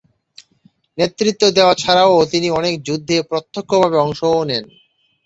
নেতৃত্ব 0.97 1.43
দেওয়া 1.57 1.73
ছাড়াও 1.75 2.15
তিনি 2.31 2.47
অনেক 2.59 2.73
যুদ্ধে 2.87 3.17
প্রত্যক্ষভাবে 3.29 3.97
অংশও 3.97 4.41
নেন। 4.49 4.65